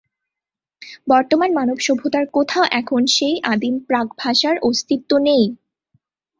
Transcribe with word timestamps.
বর্তমান 1.07 1.49
মানব 1.53 1.77
সভ্যতার 1.79 2.25
কোথাও 2.31 2.65
এখন 2.71 3.01
সেই 3.07 3.35
আদিম 3.43 3.75
প্রাক 3.87 4.07
ভাষার 4.17 4.55
অস্তিত্ব 4.61 5.11
নেই। 5.19 5.43